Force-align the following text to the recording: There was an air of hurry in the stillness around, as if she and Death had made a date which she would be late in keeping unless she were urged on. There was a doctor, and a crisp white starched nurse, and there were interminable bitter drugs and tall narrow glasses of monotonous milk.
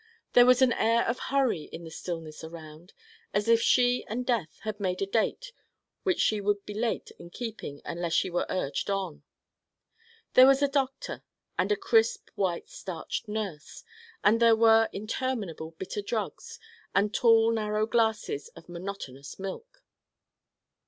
There 0.33 0.47
was 0.47 0.63
an 0.63 0.73
air 0.73 1.05
of 1.07 1.19
hurry 1.29 1.65
in 1.65 1.83
the 1.83 1.91
stillness 1.91 2.43
around, 2.43 2.91
as 3.35 3.47
if 3.47 3.61
she 3.61 4.03
and 4.07 4.25
Death 4.25 4.57
had 4.63 4.79
made 4.79 4.99
a 4.99 5.05
date 5.05 5.51
which 6.01 6.19
she 6.19 6.41
would 6.41 6.65
be 6.65 6.73
late 6.73 7.11
in 7.19 7.29
keeping 7.29 7.83
unless 7.85 8.13
she 8.13 8.27
were 8.31 8.47
urged 8.49 8.89
on. 8.89 9.21
There 10.33 10.47
was 10.47 10.63
a 10.63 10.67
doctor, 10.67 11.23
and 11.55 11.71
a 11.71 11.75
crisp 11.77 12.29
white 12.33 12.67
starched 12.67 13.27
nurse, 13.27 13.83
and 14.23 14.39
there 14.39 14.55
were 14.55 14.89
interminable 14.91 15.75
bitter 15.77 16.01
drugs 16.01 16.57
and 16.95 17.13
tall 17.13 17.51
narrow 17.51 17.85
glasses 17.85 18.47
of 18.55 18.67
monotonous 18.67 19.37
milk. 19.37 19.83